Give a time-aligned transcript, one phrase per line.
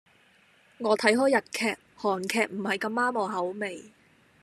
[0.79, 3.91] 我睇開日劇，韓劇唔係咁啱我口味